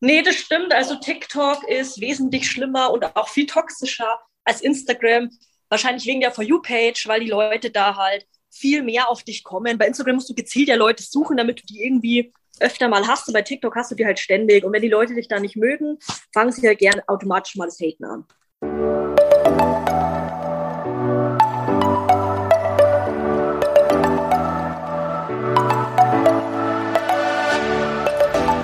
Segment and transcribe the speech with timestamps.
[0.00, 0.72] Nee, das stimmt.
[0.72, 5.30] Also TikTok ist wesentlich schlimmer und auch viel toxischer als Instagram.
[5.68, 9.78] Wahrscheinlich wegen der For You-Page, weil die Leute da halt viel mehr auf dich kommen.
[9.78, 13.28] Bei Instagram musst du gezielt ja Leute suchen, damit du die irgendwie öfter mal hast.
[13.28, 14.64] Und bei TikTok hast du die halt ständig.
[14.64, 15.98] Und wenn die Leute dich da nicht mögen,
[16.32, 19.09] fangen sie ja gern automatisch mal das Haten an.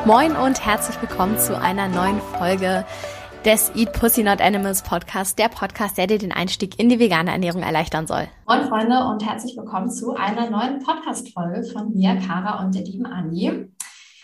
[0.07, 2.85] Moin und herzlich willkommen zu einer neuen Folge
[3.45, 7.33] des Eat Pussy Not Animals Podcast, der Podcast, der dir den Einstieg in die vegane
[7.33, 8.29] Ernährung erleichtern soll.
[8.47, 13.05] Moin Freunde und herzlich willkommen zu einer neuen Podcast-Folge von mir, Kara und der lieben
[13.05, 13.69] Anni.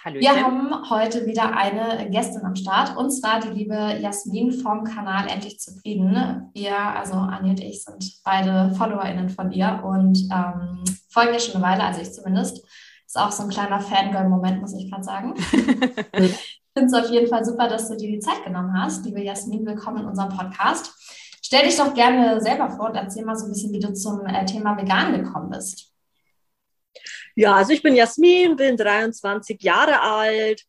[0.05, 0.21] Hallo.
[0.21, 5.27] Wir haben heute wieder eine Gästin am Start und zwar die liebe Jasmin vom Kanal
[5.27, 6.49] Endlich Zufrieden.
[6.55, 11.57] Wir, also Anni und ich, sind beide FollowerInnen von ihr und ähm, folgen ihr schon
[11.57, 12.65] eine Weile, also ich zumindest.
[13.15, 15.35] Ist auch so ein kleiner Fangirl-Moment, muss ich gerade sagen.
[16.15, 19.05] ich finde es auf jeden Fall super, dass du dir die Zeit genommen hast.
[19.05, 20.95] Liebe Jasmin, willkommen in unserem Podcast.
[21.43, 24.25] Stell dich doch gerne selber vor und erzähl mal so ein bisschen, wie du zum
[24.25, 25.93] äh, Thema vegan gekommen bist.
[27.37, 30.63] Ja, also ich bin Jasmin, bin 23 Jahre alt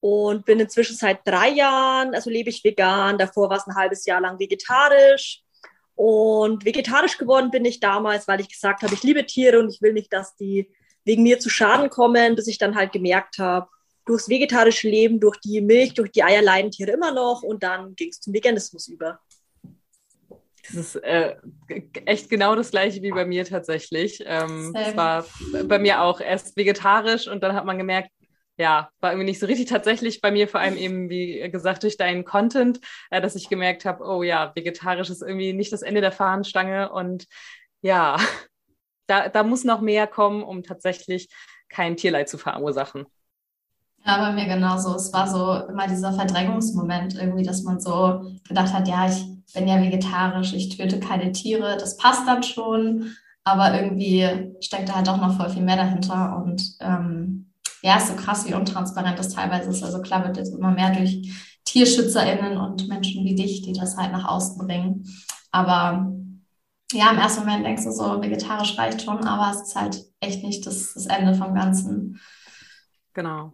[0.00, 3.18] und bin inzwischen seit drei Jahren, also lebe ich vegan.
[3.18, 5.42] Davor war es ein halbes Jahr lang vegetarisch.
[5.96, 9.82] Und vegetarisch geworden bin ich damals, weil ich gesagt habe, ich liebe Tiere und ich
[9.82, 10.72] will nicht, dass die
[11.04, 13.68] wegen mir zu Schaden kommen, bis ich dann halt gemerkt habe,
[14.06, 17.94] durchs vegetarische Leben, durch die Milch, durch die Eier leiden Tiere immer noch und dann
[17.94, 19.20] ging es zum Veganismus über.
[20.66, 21.36] Das ist äh,
[22.04, 24.22] echt genau das gleiche wie bei mir tatsächlich.
[24.24, 25.24] Ähm, es war
[25.64, 28.10] bei mir auch erst vegetarisch und dann hat man gemerkt,
[28.56, 31.96] ja, war irgendwie nicht so richtig tatsächlich bei mir, vor allem eben, wie gesagt, durch
[31.96, 32.78] deinen Content,
[33.10, 36.92] äh, dass ich gemerkt habe, oh ja, vegetarisch ist irgendwie nicht das Ende der Fahnenstange
[36.92, 37.26] und
[37.80, 38.18] ja,
[39.10, 41.28] da, da muss noch mehr kommen, um tatsächlich
[41.68, 43.06] kein Tierleid zu verursachen.
[44.06, 44.94] Ja, bei mir genauso.
[44.94, 49.68] Es war so immer dieser Verdrängungsmoment irgendwie, dass man so gedacht hat, ja, ich bin
[49.68, 53.14] ja vegetarisch, ich töte keine Tiere, das passt dann schon.
[53.44, 56.42] Aber irgendwie steckt da halt doch noch voll viel mehr dahinter.
[56.42, 59.82] Und ähm, ja, ist so krass, wie untransparent das teilweise ist.
[59.82, 61.30] Also klar wird jetzt immer mehr durch
[61.64, 65.04] TierschützerInnen und Menschen wie dich, die das halt nach außen bringen.
[65.50, 66.12] Aber
[66.92, 70.42] ja, im ersten Moment denkst du so, vegetarisch reicht schon, aber es ist halt echt
[70.42, 72.20] nicht das, das Ende vom Ganzen.
[73.14, 73.52] Genau.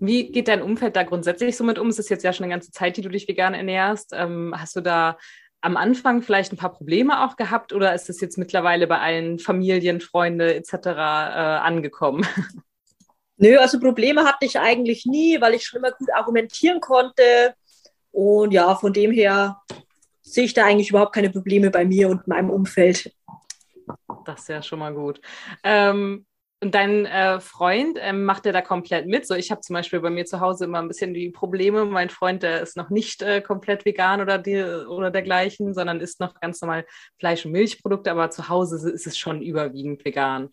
[0.00, 1.88] Wie geht dein Umfeld da grundsätzlich so mit um?
[1.88, 4.12] Es ist jetzt ja schon eine ganze Zeit, die du dich vegan ernährst.
[4.12, 5.16] Ähm, hast du da
[5.60, 9.38] am Anfang vielleicht ein paar Probleme auch gehabt oder ist das jetzt mittlerweile bei allen
[9.38, 10.74] Familien, Freunde etc.
[10.74, 12.26] Äh, angekommen?
[13.36, 17.54] Nö, also Probleme hatte ich eigentlich nie, weil ich schon immer gut argumentieren konnte.
[18.12, 19.60] Und ja, von dem her
[20.34, 23.14] sehe ich da eigentlich überhaupt keine Probleme bei mir und meinem Umfeld.
[24.24, 25.20] Das ist ja schon mal gut.
[25.62, 26.26] Ähm,
[26.64, 29.26] und dein äh, Freund, ähm, macht der da komplett mit?
[29.26, 31.84] So, ich habe zum Beispiel bei mir zu Hause immer ein bisschen die Probleme.
[31.84, 36.20] Mein Freund, der ist noch nicht äh, komplett vegan oder, die, oder dergleichen, sondern isst
[36.20, 36.86] noch ganz normal
[37.18, 40.48] Fleisch- und Milchprodukte, aber zu Hause ist es schon überwiegend vegan.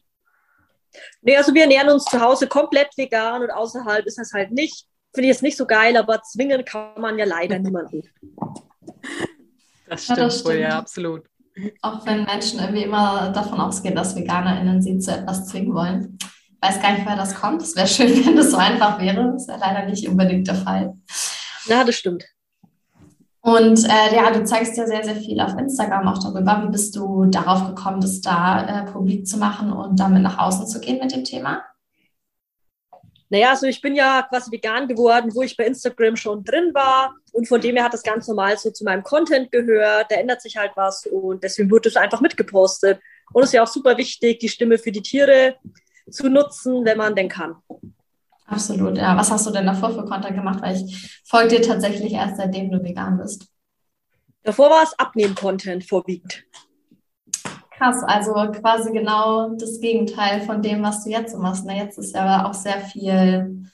[1.22, 4.88] Nee, also wir ernähren uns zu Hause komplett vegan und außerhalb ist das halt nicht.
[5.14, 8.04] Finde ich jetzt nicht so geil, aber zwingen kann man ja leider niemanden.
[9.92, 10.56] Das stimmt, ja, das stimmt.
[10.56, 11.24] wohl, ja, absolut.
[11.82, 16.18] Auch wenn Menschen irgendwie immer davon ausgehen, dass VeganerInnen sie zu etwas zwingen wollen.
[16.22, 17.62] Ich weiß gar nicht, woher das kommt.
[17.62, 19.34] Es wäre schön, wenn das so einfach wäre.
[19.34, 20.94] Das ist ja leider nicht unbedingt der Fall.
[21.66, 22.24] Ja, das stimmt.
[23.42, 26.64] Und äh, ja, du zeigst ja sehr, sehr viel auf Instagram auch darüber.
[26.64, 30.68] Wie bist du darauf gekommen, das da äh, publik zu machen und damit nach außen
[30.68, 31.64] zu gehen mit dem Thema?
[33.32, 37.16] Naja, also ich bin ja quasi vegan geworden, wo ich bei Instagram schon drin war.
[37.32, 40.12] Und von dem her hat das ganz normal so zu meinem Content gehört.
[40.12, 43.00] Da ändert sich halt was und deswegen wurde es einfach mitgepostet.
[43.32, 45.56] Und es ist ja auch super wichtig, die Stimme für die Tiere
[46.10, 47.56] zu nutzen, wenn man denn kann.
[48.48, 49.16] Absolut, ja.
[49.16, 50.62] Was hast du denn davor für Content gemacht?
[50.62, 53.48] Weil ich folge dir tatsächlich erst seitdem du vegan bist.
[54.44, 56.44] Davor war es Abnehmen-Content vorwiegend
[57.82, 58.04] krass.
[58.04, 61.66] Also quasi genau das Gegenteil von dem, was du jetzt so machst.
[61.66, 63.66] Na, jetzt ist ja auch sehr viel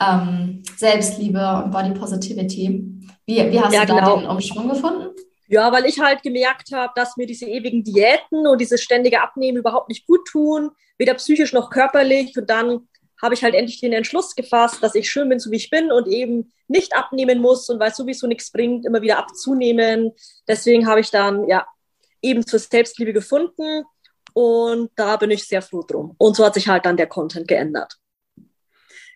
[0.00, 2.84] ähm, Selbstliebe und Body Positivity.
[3.26, 4.16] Wie, wie hast ja, du da genau.
[4.18, 5.08] den Umschwung gefunden?
[5.48, 9.58] Ja, weil ich halt gemerkt habe, dass mir diese ewigen Diäten und dieses ständige Abnehmen
[9.58, 12.36] überhaupt nicht gut tun, weder psychisch noch körperlich.
[12.36, 12.86] Und dann
[13.20, 15.90] habe ich halt endlich den Entschluss gefasst, dass ich schön bin, so wie ich bin
[15.90, 20.12] und eben nicht abnehmen muss und weil es sowieso nichts bringt, immer wieder abzunehmen.
[20.46, 21.66] Deswegen habe ich dann ja
[22.22, 23.84] eben zur Selbstliebe gefunden
[24.32, 26.14] und da bin ich sehr froh drum.
[26.18, 27.96] Und so hat sich halt dann der Content geändert.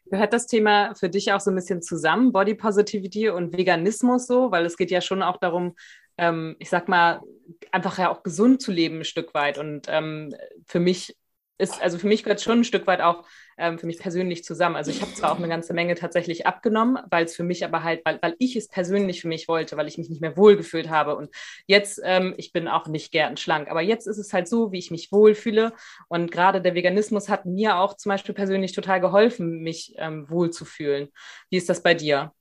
[0.06, 4.50] Gehört das Thema für dich auch so ein bisschen zusammen, Body Positivity und Veganismus so?
[4.50, 5.74] Weil es geht ja schon auch darum,
[6.18, 7.22] ähm, ich sag mal,
[7.70, 9.58] einfach ja auch gesund zu leben ein Stück weit.
[9.58, 10.34] Und ähm,
[10.66, 11.16] für mich
[11.58, 13.24] ist, also für mich gehört schon ein Stück weit auch
[13.58, 14.76] ähm, für mich persönlich zusammen.
[14.76, 17.82] Also ich habe zwar auch eine ganze Menge tatsächlich abgenommen, weil es für mich aber
[17.82, 20.90] halt, weil, weil ich es persönlich für mich wollte, weil ich mich nicht mehr wohlgefühlt
[20.90, 21.16] habe.
[21.16, 21.30] Und
[21.66, 24.78] jetzt, ähm, ich bin auch nicht gern schlank, aber jetzt ist es halt so, wie
[24.78, 25.72] ich mich wohlfühle.
[26.08, 31.08] Und gerade der Veganismus hat mir auch zum Beispiel persönlich total geholfen, mich ähm, wohlzufühlen.
[31.50, 32.32] Wie ist das bei dir?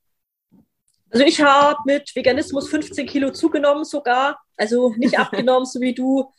[1.11, 6.31] Also ich habe mit Veganismus 15 Kilo zugenommen sogar, also nicht abgenommen, so wie du.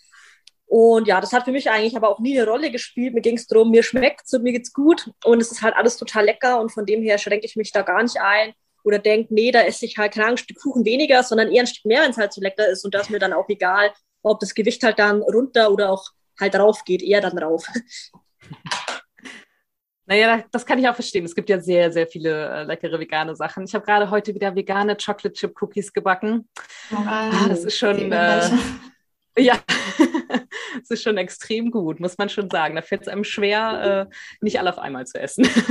[0.73, 3.13] Und ja, das hat für mich eigentlich aber auch nie eine Rolle gespielt.
[3.13, 5.77] Mir ging es darum, mir schmeckt es und mir geht's gut und es ist halt
[5.77, 8.99] alles total lecker und von dem her schränke ich mich da gar nicht ein oder
[8.99, 11.85] denke, nee, da esse ich halt kein ein Stück Kuchen weniger, sondern eher ein Stück
[11.85, 13.93] mehr, wenn es halt so lecker ist und da ist mir dann auch egal,
[14.23, 16.09] ob das Gewicht halt dann runter oder auch
[16.41, 17.67] halt rauf geht, eher dann rauf.
[20.05, 21.25] Naja, das kann ich auch verstehen.
[21.25, 23.65] Es gibt ja sehr, sehr viele äh, leckere vegane Sachen.
[23.65, 26.49] Ich habe gerade heute wieder vegane Chocolate Chip Cookies gebacken.
[26.93, 28.51] Oh, ah, das ist schon, äh,
[29.39, 29.59] ja,
[30.83, 32.77] es ist schon extrem gut, muss man schon sagen.
[32.77, 35.45] Da fällt es einem schwer, äh, nicht alle auf einmal zu essen.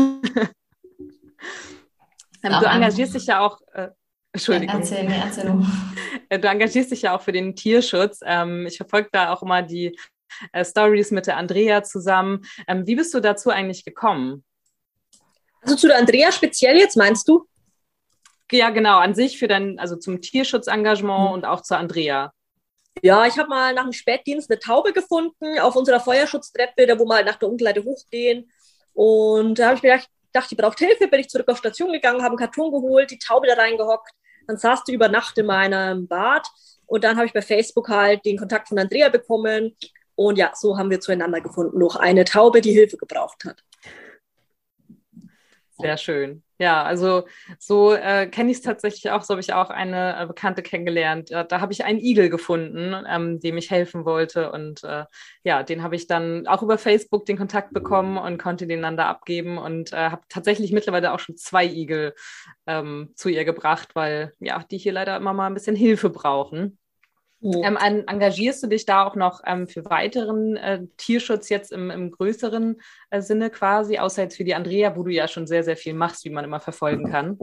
[2.43, 3.61] ähm, du engagierst dich ja auch.
[3.73, 3.89] Äh,
[4.33, 4.79] Entschuldigung.
[4.79, 5.61] Erzähl mir, erzähl
[6.29, 8.19] äh, Du engagierst dich ja auch für den Tierschutz.
[8.23, 9.97] Ähm, ich verfolge da auch immer die
[10.53, 12.41] äh, Stories mit der Andrea zusammen.
[12.67, 14.43] Ähm, wie bist du dazu eigentlich gekommen?
[15.61, 17.45] Also zu der Andrea speziell jetzt, meinst du?
[18.51, 21.33] Ja, genau, an sich für dein, also zum Tierschutzengagement mhm.
[21.33, 22.33] und auch zur Andrea.
[23.01, 27.05] Ja, ich habe mal nach dem Spätdienst eine Taube gefunden auf unserer Feuerschutztreppe, da wo
[27.05, 28.51] wir halt nach der Umkleide hochgehen.
[28.93, 31.91] Und da habe ich mir gedacht, dachte, die braucht Hilfe, bin ich zurück auf Station
[31.91, 34.11] gegangen, habe einen Karton geholt, die Taube da reingehockt.
[34.47, 36.47] Dann saß die über Nacht in meinem Bad
[36.85, 39.75] und dann habe ich bei Facebook halt den Kontakt von Andrea bekommen.
[40.15, 41.79] Und ja, so haben wir zueinander gefunden.
[41.79, 43.63] Noch eine Taube, die Hilfe gebraucht hat.
[45.79, 46.43] Sehr schön.
[46.61, 47.23] Ja, also
[47.57, 49.23] so äh, kenne ich es tatsächlich auch.
[49.23, 51.31] So habe ich auch eine äh, Bekannte kennengelernt.
[51.31, 54.51] Äh, da habe ich einen Igel gefunden, ähm, dem ich helfen wollte.
[54.51, 55.05] Und äh,
[55.43, 58.95] ja, den habe ich dann auch über Facebook den Kontakt bekommen und konnte den dann
[58.95, 62.13] da abgeben und äh, habe tatsächlich mittlerweile auch schon zwei Igel
[62.67, 66.77] ähm, zu ihr gebracht, weil ja, die hier leider immer mal ein bisschen Hilfe brauchen.
[67.43, 71.89] Ähm, an, engagierst du dich da auch noch ähm, für weiteren äh, Tierschutz jetzt im,
[71.89, 72.79] im größeren
[73.09, 75.95] äh, Sinne quasi, außer jetzt für die Andrea, wo du ja schon sehr, sehr viel
[75.95, 77.39] machst, wie man immer verfolgen kann?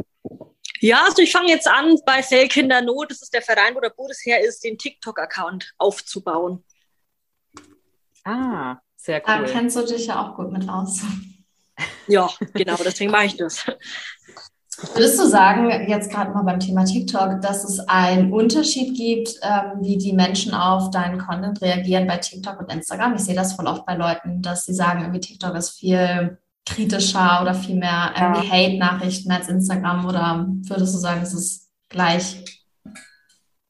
[0.80, 3.90] Ja, also ich fange jetzt an bei Fellkinder Not, das ist der Verein, wo der
[3.90, 6.64] Bodes her ist, den TikTok-Account aufzubauen.
[8.22, 9.24] Ah, sehr cool.
[9.26, 11.02] Da kennst du dich ja auch gut mit aus.
[12.06, 13.64] Ja, genau, deswegen mache ich das.
[14.80, 19.80] Würdest du sagen, jetzt gerade mal beim Thema TikTok, dass es einen Unterschied gibt, ähm,
[19.80, 23.16] wie die Menschen auf deinen Content reagieren bei TikTok und Instagram?
[23.16, 27.40] Ich sehe das voll oft bei Leuten, dass sie sagen, irgendwie TikTok ist viel kritischer
[27.42, 28.34] oder viel mehr ja.
[28.40, 32.44] Hate-Nachrichten als Instagram oder würdest du sagen, es ist gleich?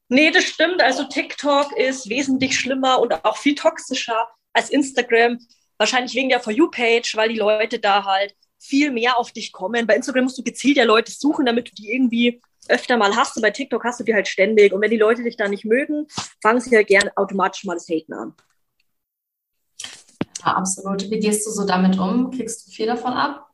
[0.09, 0.81] Nee, das stimmt.
[0.81, 5.39] Also TikTok ist wesentlich schlimmer und auch viel toxischer als Instagram.
[5.77, 9.87] Wahrscheinlich wegen der For You-Page, weil die Leute da halt viel mehr auf dich kommen.
[9.87, 13.35] Bei Instagram musst du gezielt ja Leute suchen, damit du die irgendwie öfter mal hast.
[13.35, 14.73] Und bei TikTok hast du die halt ständig.
[14.73, 16.07] Und wenn die Leute dich da nicht mögen,
[16.41, 18.33] fangen sie ja gern automatisch mal das Haten an.
[20.39, 21.09] Ja, absolut.
[21.09, 22.31] Wie gehst du so damit um?
[22.31, 23.49] Kriegst du viel davon ab?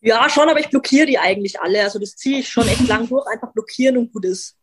[0.00, 1.82] Ja, schon, aber ich blockiere die eigentlich alle.
[1.82, 3.26] Also das ziehe ich schon echt lang durch.
[3.26, 4.56] Einfach blockieren und gut ist.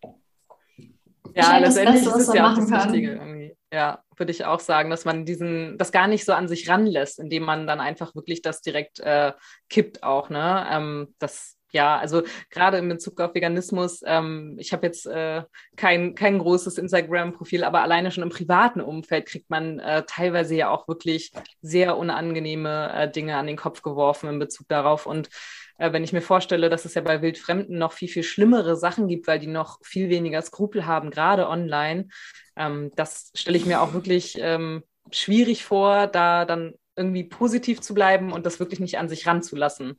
[1.33, 3.55] Ja, letztendlich ist es ja auch das Wichtige irgendwie.
[3.73, 7.19] Ja, würde ich auch sagen, dass man diesen, das gar nicht so an sich ranlässt,
[7.19, 9.33] indem man dann einfach wirklich das direkt äh,
[9.69, 10.67] kippt auch, ne?
[10.71, 15.43] Ähm, das, ja, also gerade in Bezug auf Veganismus, ähm, ich habe jetzt äh,
[15.75, 20.69] kein, kein großes Instagram-Profil, aber alleine schon im privaten Umfeld kriegt man äh, teilweise ja
[20.69, 21.31] auch wirklich
[21.61, 25.05] sehr unangenehme äh, Dinge an den Kopf geworfen in Bezug darauf.
[25.05, 25.29] Und
[25.77, 29.07] äh, wenn ich mir vorstelle, dass es ja bei Wildfremden noch viel, viel schlimmere Sachen
[29.07, 32.09] gibt, weil die noch viel weniger Skrupel haben, gerade online,
[32.55, 37.93] ähm, das stelle ich mir auch wirklich ähm, schwierig vor, da dann irgendwie positiv zu
[37.93, 39.97] bleiben und das wirklich nicht an sich ranzulassen.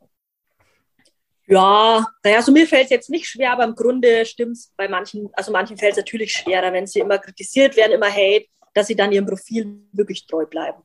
[1.49, 4.89] Ja, naja, also mir fällt es jetzt nicht schwer, aber im Grunde stimmt es bei
[4.89, 8.87] manchen, also manchen fällt es natürlich schwerer, wenn sie immer kritisiert werden, immer hate, dass
[8.87, 10.83] sie dann ihrem Profil wirklich treu bleiben.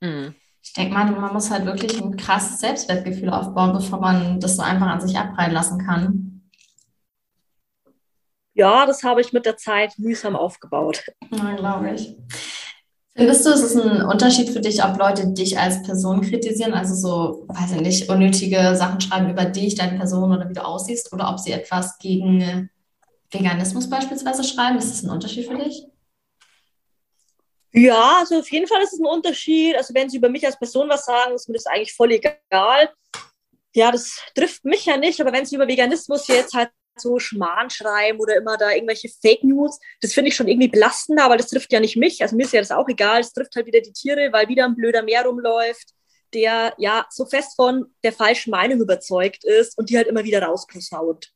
[0.00, 0.34] Mhm.
[0.62, 4.62] Ich denke mal, man muss halt wirklich ein krasses Selbstwertgefühl aufbauen, bevor man das so
[4.62, 6.42] einfach an sich abprallen lassen kann.
[8.54, 11.04] Ja, das habe ich mit der Zeit mühsam aufgebaut.
[11.30, 12.16] Ja, glaube ich.
[13.14, 16.94] Findest du, es ist ein Unterschied für dich, ob Leute dich als Person kritisieren, also
[16.94, 21.12] so, weiß ich nicht, unnötige Sachen schreiben über dich, deine Person oder wie du aussiehst,
[21.12, 22.70] oder ob sie etwas gegen
[23.30, 24.78] Veganismus beispielsweise schreiben?
[24.78, 25.86] Ist das ein Unterschied für dich?
[27.72, 29.76] Ja, also auf jeden Fall ist es ein Unterschied.
[29.76, 32.92] Also wenn sie über mich als Person was sagen, ist mir das eigentlich voll egal.
[33.74, 37.70] Ja, das trifft mich ja nicht, aber wenn sie über Veganismus jetzt halt so Schmarrn
[37.70, 39.78] schreiben oder immer da irgendwelche Fake News.
[40.00, 42.22] Das finde ich schon irgendwie belastender, aber das trifft ja nicht mich.
[42.22, 43.20] Also mir ist ja das auch egal.
[43.20, 45.94] Es trifft halt wieder die Tiere, weil wieder ein blöder Meer rumläuft,
[46.34, 50.42] der ja so fest von der falschen Meinung überzeugt ist und die halt immer wieder
[50.42, 51.32] rausposaunt.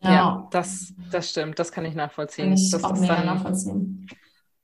[0.00, 1.58] Ja, ja, das, das stimmt.
[1.58, 2.46] Das kann ich nachvollziehen.
[2.46, 4.06] Kann ich das auch mega dann, nachvollziehen.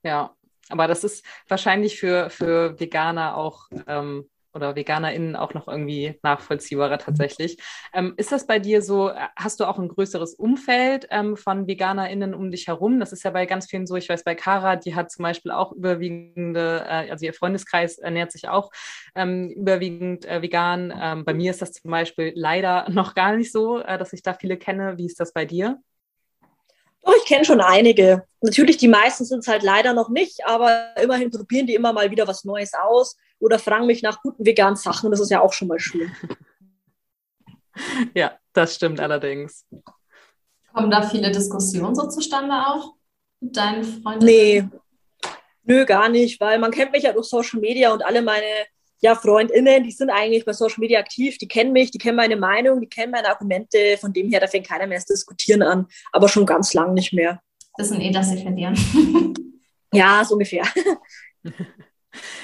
[0.03, 0.34] Ja,
[0.69, 6.97] aber das ist wahrscheinlich für, für Veganer auch ähm, oder VeganerInnen auch noch irgendwie nachvollziehbarer
[6.97, 7.57] tatsächlich.
[7.93, 11.67] Ähm, ist das bei dir so, äh, hast du auch ein größeres Umfeld ähm, von
[11.67, 12.99] VeganerInnen um dich herum?
[12.99, 15.51] Das ist ja bei ganz vielen so, ich weiß bei Kara, die hat zum Beispiel
[15.51, 18.71] auch überwiegende, äh, also ihr Freundeskreis ernährt sich auch
[19.13, 20.93] ähm, überwiegend äh, vegan.
[20.97, 24.23] Ähm, bei mir ist das zum Beispiel leider noch gar nicht so, äh, dass ich
[24.23, 24.97] da viele kenne.
[24.97, 25.81] Wie ist das bei dir?
[27.05, 28.25] Oh, ich kenne schon einige.
[28.41, 32.09] Natürlich, die meisten sind es halt leider noch nicht, aber immerhin probieren die immer mal
[32.09, 35.11] wieder was Neues aus oder fragen mich nach guten veganen Sachen.
[35.11, 36.11] Das ist ja auch schon mal schön.
[38.13, 39.65] Ja, das stimmt allerdings.
[40.73, 42.93] Kommen da viele Diskussionen so zustande auch
[43.41, 44.25] mit deinen Freunden?
[44.25, 44.65] Nee,
[45.63, 48.45] nö, gar nicht, weil man kennt mich ja durch Social Media und alle meine
[49.05, 52.35] ja, FreundInnen, die sind eigentlich bei Social Media aktiv, die kennen mich, die kennen meine
[52.35, 53.97] Meinung, die kennen meine Argumente.
[54.01, 57.13] Von dem her, da fängt keiner mehr das Diskutieren an, aber schon ganz lang nicht
[57.13, 57.39] mehr.
[57.77, 58.75] Wissen eh, dass sie verlieren.
[59.93, 60.63] ja, so ungefähr.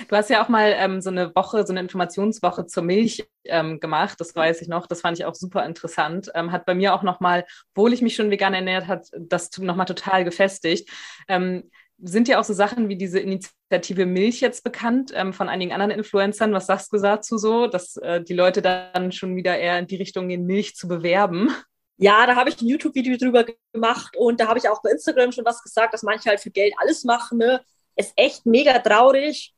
[0.10, 3.80] Du hast ja auch mal ähm, so eine Woche, so eine Informationswoche zur Milch ähm,
[3.80, 4.20] gemacht.
[4.20, 4.86] Das weiß ich noch.
[4.86, 6.30] Das fand ich auch super interessant.
[6.36, 9.86] Ähm, hat bei mir auch nochmal, obwohl ich mich schon vegan ernährt hat, das nochmal
[9.86, 10.89] total gefestigt.
[11.30, 11.72] Ähm,
[12.03, 15.91] sind ja auch so Sachen wie diese Initiative Milch jetzt bekannt ähm, von einigen anderen
[15.91, 16.53] Influencern.
[16.53, 19.96] Was sagst du dazu so, dass äh, die Leute dann schon wieder eher in die
[19.96, 21.50] Richtung gehen, Milch zu bewerben?
[21.98, 25.31] Ja, da habe ich ein YouTube-Video drüber gemacht und da habe ich auch bei Instagram
[25.31, 27.38] schon was gesagt, dass manche halt für Geld alles machen.
[27.38, 27.62] Ne?
[27.96, 29.53] Ist echt mega traurig.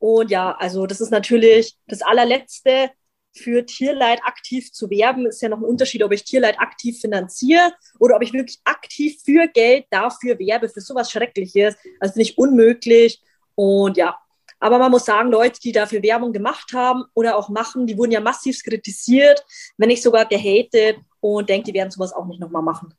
[0.00, 2.90] Und ja, also das ist natürlich das allerletzte,
[3.38, 7.72] für Tierleid aktiv zu werben, ist ja noch ein Unterschied, ob ich Tierleid aktiv finanziere
[7.98, 11.76] oder ob ich wirklich aktiv für Geld dafür werbe, für sowas Schreckliches.
[12.00, 13.22] Also finde ich unmöglich.
[13.54, 14.16] Und ja,
[14.60, 18.12] aber man muss sagen, Leute, die dafür Werbung gemacht haben oder auch machen, die wurden
[18.12, 19.44] ja massiv kritisiert,
[19.76, 22.94] wenn nicht sogar gehatet und denkt, die werden sowas auch nicht nochmal machen.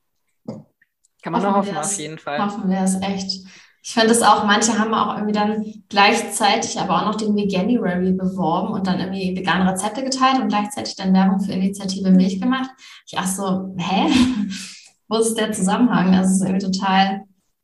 [1.21, 2.43] Kann man hoffen nur hoffen, auf jeden Fall.
[2.43, 3.45] Hoffen wir es echt.
[3.89, 8.11] Ich finde es auch, manche haben auch irgendwie dann gleichzeitig aber auch noch den Veganuary
[8.11, 12.69] beworben und dann irgendwie vegane Rezepte geteilt und gleichzeitig dann Werbung für Initiative Milch gemacht.
[13.07, 14.05] Ich ach so, hä?
[15.07, 16.11] Wo ist der Zusammenhang?
[16.11, 17.21] Das ist irgendwie total,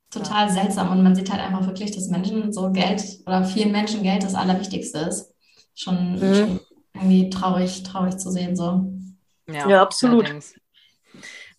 [0.10, 4.02] total seltsam und man sieht halt einfach wirklich, dass Menschen so Geld oder vielen Menschen
[4.02, 5.32] Geld das Allerwichtigste ist.
[5.76, 6.36] Schon, mhm.
[6.36, 6.60] schon
[6.96, 8.84] irgendwie traurig, traurig zu sehen so.
[9.48, 10.28] Ja, ja absolut.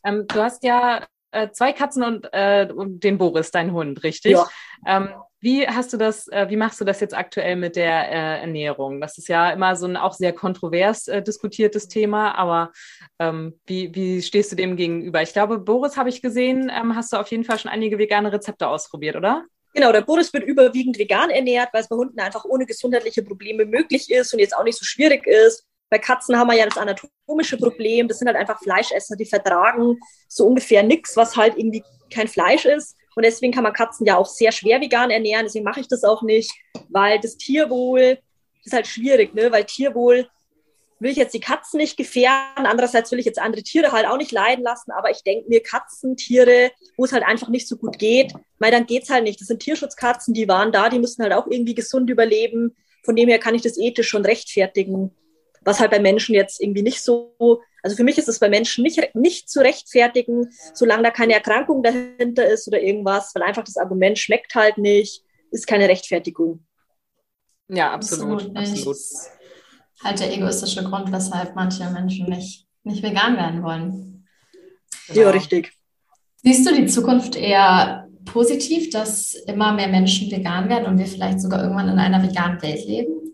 [0.02, 4.32] Ähm, du hast ja äh, zwei Katzen und, äh, und den Boris, dein Hund, richtig?
[4.32, 4.46] Ja.
[4.86, 8.40] Ähm, wie hast du das, äh, wie machst du das jetzt aktuell mit der äh,
[8.40, 9.00] Ernährung?
[9.00, 12.72] Das ist ja immer so ein auch sehr kontrovers äh, diskutiertes Thema, aber
[13.18, 15.22] ähm, wie, wie stehst du dem gegenüber?
[15.22, 18.32] Ich glaube, Boris habe ich gesehen, ähm, hast du auf jeden Fall schon einige vegane
[18.32, 19.44] Rezepte ausprobiert, oder?
[19.74, 23.66] Genau, der Boris wird überwiegend vegan ernährt, weil es bei Hunden einfach ohne gesundheitliche Probleme
[23.66, 25.66] möglich ist und jetzt auch nicht so schwierig ist.
[25.88, 28.08] Bei Katzen haben wir ja das anatomische Problem.
[28.08, 32.64] Das sind halt einfach Fleischesser, die vertragen so ungefähr nichts, was halt irgendwie kein Fleisch
[32.64, 32.96] ist.
[33.14, 35.46] Und deswegen kann man Katzen ja auch sehr schwer vegan ernähren.
[35.46, 36.52] Deswegen mache ich das auch nicht,
[36.88, 38.18] weil das Tierwohl
[38.64, 39.52] ist halt schwierig, ne?
[39.52, 40.28] weil Tierwohl
[40.98, 42.66] will ich jetzt die Katzen nicht gefährden.
[42.66, 44.90] Andererseits will ich jetzt andere Tiere halt auch nicht leiden lassen.
[44.90, 48.72] Aber ich denke mir, Katzen, Tiere, wo es halt einfach nicht so gut geht, weil
[48.72, 49.40] dann geht's halt nicht.
[49.40, 52.74] Das sind Tierschutzkatzen, die waren da, die müssen halt auch irgendwie gesund überleben.
[53.04, 55.14] Von dem her kann ich das ethisch schon rechtfertigen
[55.66, 57.34] was halt bei Menschen jetzt irgendwie nicht so,
[57.82, 61.82] also für mich ist es bei Menschen nicht, nicht zu rechtfertigen, solange da keine Erkrankung
[61.82, 66.64] dahinter ist oder irgendwas, weil einfach das Argument schmeckt halt nicht, ist keine Rechtfertigung.
[67.68, 68.56] Ja, absolut.
[68.56, 68.56] absolut.
[68.56, 68.96] absolut.
[70.04, 74.28] Halt der egoistische Grund, weshalb manche Menschen nicht, nicht vegan werden wollen.
[75.08, 75.20] Genau.
[75.20, 75.72] Ja, richtig.
[76.42, 81.40] Siehst du die Zukunft eher positiv, dass immer mehr Menschen vegan werden und wir vielleicht
[81.40, 83.25] sogar irgendwann in einer veganen Welt leben?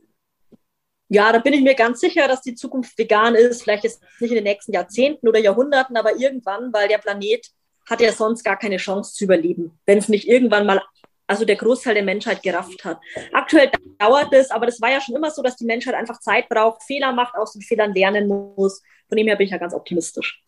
[1.13, 3.63] Ja, da bin ich mir ganz sicher, dass die Zukunft vegan ist.
[3.63, 7.51] Vielleicht ist es nicht in den nächsten Jahrzehnten oder Jahrhunderten, aber irgendwann, weil der Planet
[7.87, 10.81] hat ja sonst gar keine Chance zu überleben, wenn es nicht irgendwann mal,
[11.27, 12.99] also der Großteil der Menschheit gerafft hat.
[13.35, 16.49] Aktuell dauert es, aber das war ja schon immer so, dass die Menschheit einfach Zeit
[16.49, 18.83] braucht, Fehler macht, aus den Fehlern lernen muss.
[19.07, 20.43] Von dem her bin ich ja ganz optimistisch.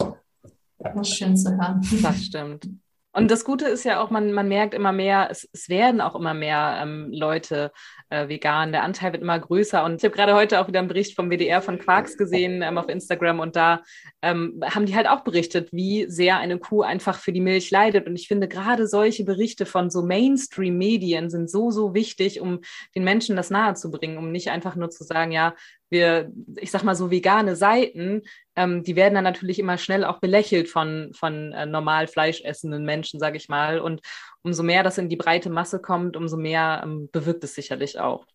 [0.78, 1.86] Das ist schön zu hören.
[2.00, 2.66] Das stimmt.
[3.14, 6.16] Und das Gute ist ja auch, man, man merkt immer mehr, es, es werden auch
[6.16, 7.70] immer mehr ähm, Leute
[8.10, 8.72] äh, vegan.
[8.72, 9.84] Der Anteil wird immer größer.
[9.84, 12.76] Und ich habe gerade heute auch wieder einen Bericht vom WDR von Quarks gesehen ähm,
[12.76, 13.82] auf Instagram und da
[14.20, 18.08] ähm, haben die halt auch berichtet, wie sehr eine Kuh einfach für die Milch leidet.
[18.08, 22.60] Und ich finde gerade solche Berichte von so Mainstream-Medien sind so, so wichtig, um
[22.96, 25.54] den Menschen das nahezubringen, um nicht einfach nur zu sagen, ja,
[25.94, 28.22] wir, ich sag mal so vegane Seiten,
[28.56, 33.18] ähm, die werden dann natürlich immer schnell auch belächelt von, von äh, normal fleischessenden Menschen,
[33.18, 33.78] sage ich mal.
[33.78, 34.02] Und
[34.42, 38.26] umso mehr das in die breite Masse kommt, umso mehr ähm, bewirkt es sicherlich auch.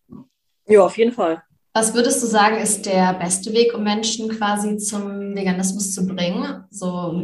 [0.66, 1.42] Ja, auf jeden Fall.
[1.72, 6.64] Was würdest du sagen, ist der beste Weg, um Menschen quasi zum Veganismus zu bringen?
[6.70, 7.22] So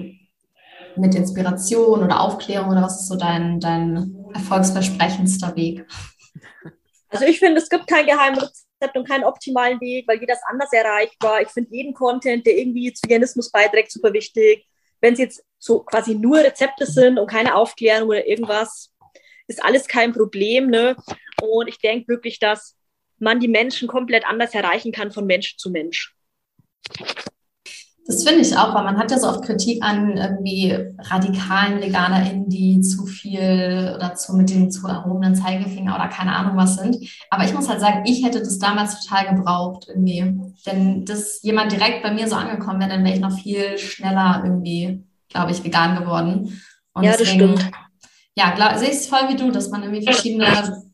[0.97, 5.85] mit Inspiration oder Aufklärung oder was ist so dein, dein erfolgsversprechendster Weg?
[7.09, 10.73] Also ich finde, es gibt kein Geheimrezept und keinen optimalen Weg, weil jeder ist anders
[10.73, 11.41] erreichbar.
[11.43, 14.67] Ich finde jeden Content, der irgendwie zu Veganismus beiträgt, super wichtig.
[15.01, 18.93] Wenn es jetzt so quasi nur Rezepte sind und keine Aufklärung oder irgendwas,
[19.47, 20.69] ist alles kein Problem.
[20.69, 20.97] Ne?
[21.43, 22.77] Und ich denke wirklich, dass
[23.19, 26.15] man die Menschen komplett anders erreichen kann von Mensch zu Mensch.
[28.07, 32.49] Das finde ich auch, weil man hat ja so oft Kritik an irgendwie radikalen VeganerInnen,
[32.49, 36.99] die zu viel oder zu mit dem zu erhobenen Zeigefinger oder keine Ahnung was sind.
[37.31, 40.41] Aber ich muss halt sagen, ich hätte das damals total gebraucht irgendwie.
[40.65, 44.43] Wenn das jemand direkt bei mir so angekommen wäre, dann wäre ich noch viel schneller
[44.45, 46.61] irgendwie, glaube ich, vegan geworden.
[46.93, 47.69] Und ja, das stimmt.
[48.39, 50.47] Ja, sehe ich es voll wie du, dass man irgendwie verschiedene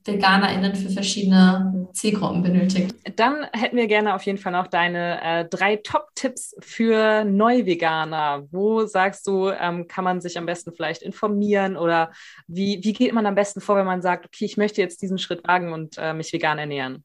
[0.05, 2.95] VeganerInnen für verschiedene Zielgruppen benötigt.
[3.17, 8.47] Dann hätten wir gerne auf jeden Fall noch deine äh, drei Top-Tipps für Neuveganer.
[8.53, 12.13] Wo sagst du, ähm, kann man sich am besten vielleicht informieren oder
[12.47, 15.19] wie, wie geht man am besten vor, wenn man sagt, okay, ich möchte jetzt diesen
[15.19, 17.03] Schritt wagen und äh, mich vegan ernähren?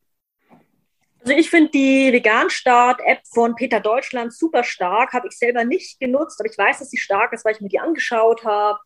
[1.21, 5.13] Also ich finde die Vegan-Start-App von Peter Deutschland super stark.
[5.13, 7.69] Habe ich selber nicht genutzt, aber ich weiß, dass sie stark ist, weil ich mir
[7.69, 8.77] die angeschaut habe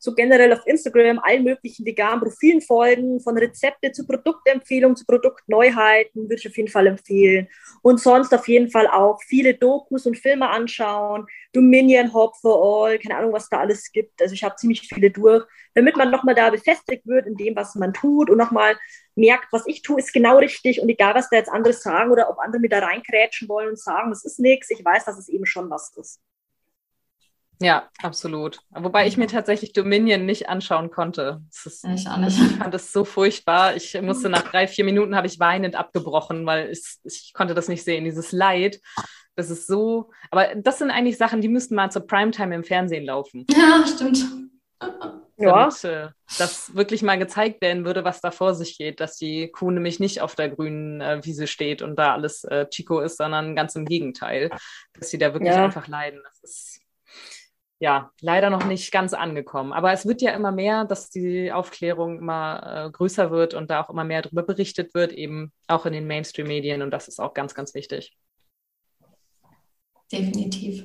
[0.00, 6.22] so generell auf Instagram allen möglichen veganen Profilen folgen, von Rezepte zu Produktempfehlungen, zu Produktneuheiten,
[6.22, 7.48] würde ich auf jeden Fall empfehlen.
[7.82, 12.98] Und sonst auf jeden Fall auch viele Dokus und Filme anschauen, Dominion, Hop for All,
[12.98, 14.22] keine Ahnung, was da alles gibt.
[14.22, 17.74] Also ich habe ziemlich viele durch, damit man nochmal da befestigt wird in dem, was
[17.74, 18.76] man tut und nochmal
[19.16, 22.30] merkt, was ich tue, ist genau richtig und egal, was da jetzt andere sagen oder
[22.30, 25.28] ob andere mir da reinkrätschen wollen und sagen, das ist nichts, ich weiß, dass es
[25.28, 26.20] eben schon was ist.
[27.62, 28.60] Ja, absolut.
[28.70, 31.42] Wobei ich mir tatsächlich Dominion nicht anschauen konnte.
[31.50, 32.38] Ist, ich auch nicht.
[32.40, 33.76] Ich fand es so furchtbar.
[33.76, 37.68] Ich musste nach drei, vier Minuten habe ich weinend abgebrochen, weil ich, ich konnte das
[37.68, 38.04] nicht sehen.
[38.04, 38.80] Dieses Leid,
[39.36, 40.10] das ist so.
[40.30, 43.46] Aber das sind eigentlich Sachen, die müssten mal zur Primetime im Fernsehen laufen.
[43.50, 44.24] Ja, stimmt.
[45.40, 45.70] Ja.
[45.70, 46.08] Damit, äh,
[46.38, 49.98] dass wirklich mal gezeigt werden würde, was da vor sich geht, dass die Kuh nämlich
[49.98, 53.74] nicht auf der grünen äh, Wiese steht und da alles äh, Chico ist, sondern ganz
[53.74, 54.50] im Gegenteil,
[54.92, 55.64] dass sie da wirklich ja.
[55.64, 56.20] einfach leiden.
[56.22, 56.79] Das ist
[57.80, 59.72] ja, leider noch nicht ganz angekommen.
[59.72, 63.82] Aber es wird ja immer mehr, dass die Aufklärung immer äh, größer wird und da
[63.82, 66.82] auch immer mehr darüber berichtet wird, eben auch in den Mainstream-Medien.
[66.82, 68.14] Und das ist auch ganz, ganz wichtig.
[70.12, 70.84] Definitiv.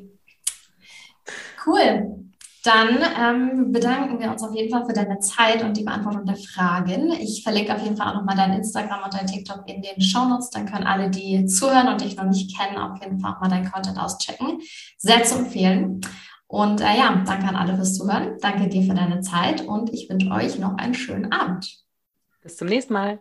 [1.65, 2.31] Cool.
[2.63, 6.37] Dann ähm, bedanken wir uns auf jeden Fall für deine Zeit und die Beantwortung der
[6.37, 7.11] Fragen.
[7.11, 10.49] Ich verlinke auf jeden Fall auch nochmal dein Instagram und dein TikTok in den Shownotes.
[10.49, 13.49] Dann können alle, die zuhören und dich noch nicht kennen, auf jeden Fall auch mal
[13.49, 14.61] deinen Content auschecken.
[14.97, 16.01] Sehr zu empfehlen.
[16.47, 18.37] Und äh, ja, danke an alle fürs Zuhören.
[18.39, 21.83] Danke dir für deine Zeit und ich wünsche euch noch einen schönen Abend.
[22.41, 23.19] Bis zum nächsten Mal.